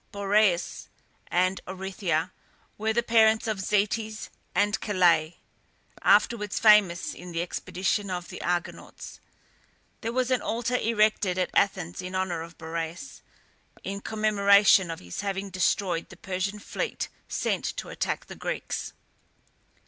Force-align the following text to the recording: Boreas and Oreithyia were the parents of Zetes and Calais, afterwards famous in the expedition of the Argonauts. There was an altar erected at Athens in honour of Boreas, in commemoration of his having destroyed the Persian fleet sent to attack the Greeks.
Boreas 0.11 0.89
and 1.27 1.61
Oreithyia 1.67 2.31
were 2.75 2.91
the 2.91 3.03
parents 3.03 3.45
of 3.45 3.59
Zetes 3.59 4.29
and 4.55 4.79
Calais, 4.79 5.37
afterwards 6.01 6.57
famous 6.57 7.13
in 7.13 7.33
the 7.33 7.43
expedition 7.43 8.09
of 8.09 8.29
the 8.29 8.41
Argonauts. 8.41 9.19
There 10.01 10.11
was 10.11 10.31
an 10.31 10.41
altar 10.41 10.77
erected 10.77 11.37
at 11.37 11.51
Athens 11.53 12.01
in 12.01 12.15
honour 12.15 12.41
of 12.41 12.57
Boreas, 12.57 13.21
in 13.83 14.01
commemoration 14.01 14.89
of 14.89 14.99
his 15.01 15.21
having 15.21 15.51
destroyed 15.51 16.09
the 16.09 16.17
Persian 16.17 16.57
fleet 16.57 17.07
sent 17.27 17.65
to 17.77 17.89
attack 17.89 18.25
the 18.25 18.35
Greeks. 18.35 18.93